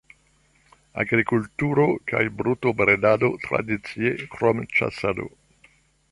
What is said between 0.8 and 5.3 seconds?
Agrikulturo kaj brutobredado tradicie, krom ĉasado.